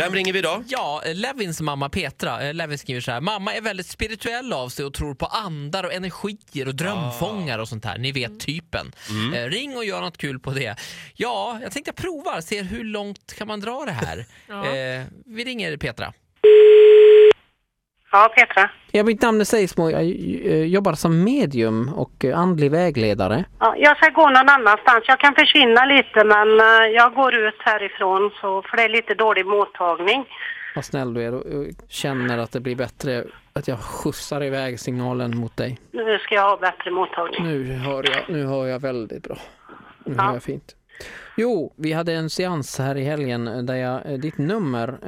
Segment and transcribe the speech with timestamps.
[0.00, 0.64] Vem ringer vi idag?
[0.68, 2.42] Ja, Levins mamma Petra.
[2.42, 3.20] Eh, Levin skriver så här.
[3.20, 7.68] Mamma är väldigt spirituell av sig och tror på andar och energier och drömfångare och
[7.68, 7.98] sånt här.
[7.98, 8.92] Ni vet typen.
[9.34, 10.76] Eh, ring och gör något kul på det.
[11.14, 14.18] Ja, jag tänkte jag provar, ser hur långt kan man dra det här.
[14.48, 16.12] eh, vi ringer Petra.
[18.12, 18.70] Ja, Petra.
[18.92, 19.90] Ja, mitt namn är Seismo.
[19.90, 23.44] Jag eh, jobbar som medium och eh, andlig vägledare.
[23.60, 25.04] Ja, jag ska gå någon annanstans.
[25.06, 29.14] Jag kan försvinna lite men eh, jag går ut härifrån så, för det är lite
[29.14, 30.24] dålig mottagning.
[30.74, 35.36] Vad snäll du är och känner att det blir bättre att jag skjutsar iväg signalen
[35.36, 35.78] mot dig.
[35.92, 37.42] Nu ska jag ha bättre mottagning.
[37.44, 39.36] Nu hör jag, nu hör jag väldigt bra.
[40.04, 40.22] Nu Ja.
[40.22, 40.76] hör jag fint.
[41.36, 44.98] Jo, vi hade en seans här i helgen där jag, ditt nummer,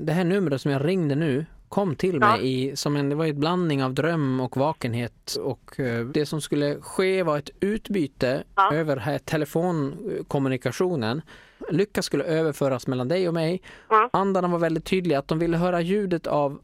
[0.00, 2.36] det här numret som jag ringde nu kom till Ja.
[2.36, 6.26] mig i, som en, det var ett blandning av dröm och vakenhet och eh, det
[6.26, 8.72] som skulle ske var ett utbyte Ja.
[8.74, 11.22] över här telefonkommunikationen.
[11.70, 13.62] Lycka skulle överföras mellan dig och mig.
[13.88, 14.10] Ja.
[14.12, 16.58] Andarna var väldigt tydliga att de ville höra ljudet av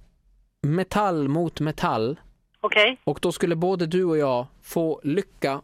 [0.62, 2.20] metall mot metall
[2.60, 3.00] Okej?
[3.04, 5.60] och då skulle både du och jag få lycka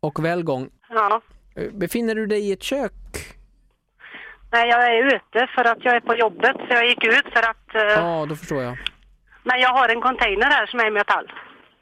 [0.00, 0.68] och välgång.
[0.88, 1.20] Ja.
[1.54, 2.92] Eh, Befinner du dig i ett kök?
[4.56, 7.42] Nej, jag är ute för att jag är på jobbet så jag gick ut för
[7.50, 7.74] att...
[7.74, 8.76] eh, Ja, då förstår jag.
[9.44, 11.32] Men jag har en container här som är i metall.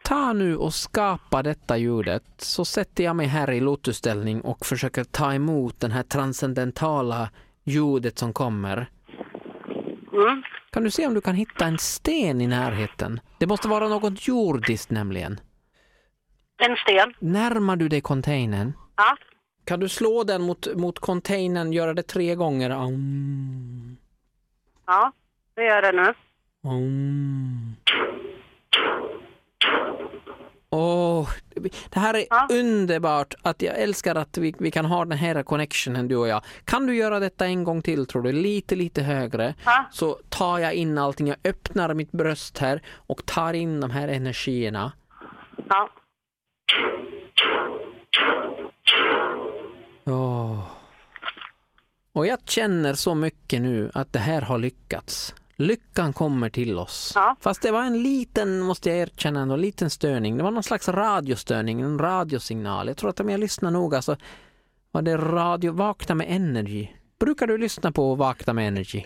[0.03, 5.05] Ta nu och skapa detta ljudet så sätter jag mig här i lotusställning och försöker
[5.05, 7.28] ta emot den här transcendentala
[7.64, 8.86] ljudet som kommer.
[10.12, 10.42] Mm.
[10.72, 13.20] Kan du se om du kan hitta en sten i närheten?
[13.38, 15.41] Det måste vara något jordiskt nämligen.
[16.59, 17.14] En sten.
[17.19, 18.72] Närmar du dig containern?
[18.97, 19.16] Ja.
[19.65, 22.70] Kan du slå den mot, mot containern, göra det tre gånger?
[22.70, 23.97] Aum,
[24.87, 25.12] Ja,
[25.55, 26.15] det gör det nu.
[30.71, 31.29] Åh,
[31.91, 32.48] det här är Ja.
[32.51, 36.43] underbart att jag älskar att vi, vi kan ha den här connectionen du och jag.
[36.65, 38.33] Kan du göra detta en gång till tror du?
[38.33, 39.55] Lite, lite högre.
[39.65, 39.84] Ja.
[39.93, 44.09] Så tar jag in allting, jag öppnar mitt bröst här och tar in de här
[44.09, 44.93] energierna.
[45.69, 45.88] Ja.
[52.14, 55.34] Och jag känner så mycket nu att det här har lyckats.
[55.56, 57.12] Lyckan kommer till oss.
[57.14, 57.36] Ja.
[57.41, 60.36] Fast det var en liten, måste jag erkänna, en liten störning.
[60.36, 62.88] Det var någon slags radiostörning, en radiosignal.
[62.88, 64.16] Jag tror att om jag lyssnar noga så
[64.91, 66.88] var det radio Vakna med Energy.
[67.20, 69.04] Brukar du lyssna på Vakna med Energy?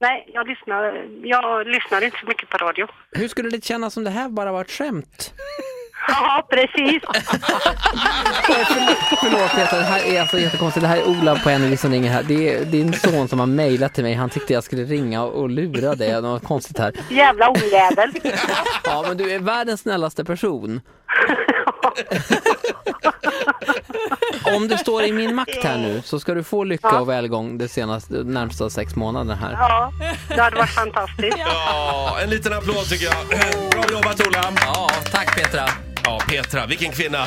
[0.00, 2.86] Nej, jag lyssnar, jag lyssnar inte så mycket på radio.
[3.10, 5.34] Hur skulle det kännas om det här bara var ett skämt?
[6.08, 7.02] Ja, precis.
[9.38, 10.82] Förlåt Peter, det här är alltså jättekonstigt.
[10.82, 12.22] Det här är Ola på Energy som ringer här.
[12.22, 14.14] Det är din son som har mejlat till mig.
[14.14, 16.22] Han tyckte jag skulle ringa och lura dig.
[16.22, 16.92] Något konstigt här.
[17.10, 18.12] Jävla ojävel.
[18.84, 20.80] Ja, men du är världens snällaste person.
[24.56, 27.58] Om det står i min makt här nu så ska du få lycka och välgång
[27.58, 29.52] de senaste, närmsta sex månaderna här.
[29.52, 29.92] Ja,
[30.28, 31.38] det hade varit fantastiskt.
[31.38, 33.26] Ja, en liten applåd tycker jag.
[33.70, 34.52] Bra jobbat Ola!
[34.66, 35.68] Ja, tack Petra.
[36.04, 37.26] Ja, Petra, vilken kvinna!